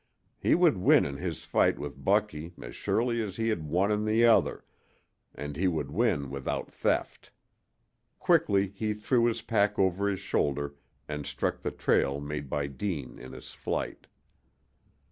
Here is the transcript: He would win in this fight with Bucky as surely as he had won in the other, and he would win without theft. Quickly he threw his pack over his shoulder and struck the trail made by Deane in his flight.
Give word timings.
He 0.39 0.55
would 0.55 0.77
win 0.77 1.05
in 1.05 1.17
this 1.17 1.45
fight 1.45 1.77
with 1.77 2.03
Bucky 2.03 2.55
as 2.59 2.75
surely 2.75 3.21
as 3.21 3.35
he 3.35 3.49
had 3.49 3.69
won 3.69 3.91
in 3.91 4.03
the 4.03 4.25
other, 4.25 4.65
and 5.35 5.55
he 5.55 5.67
would 5.67 5.91
win 5.91 6.31
without 6.31 6.71
theft. 6.73 7.29
Quickly 8.17 8.69
he 8.73 8.95
threw 8.95 9.25
his 9.25 9.43
pack 9.43 9.77
over 9.77 10.09
his 10.09 10.19
shoulder 10.19 10.73
and 11.07 11.27
struck 11.27 11.61
the 11.61 11.69
trail 11.69 12.19
made 12.19 12.49
by 12.49 12.65
Deane 12.65 13.19
in 13.19 13.31
his 13.33 13.51
flight. 13.53 14.07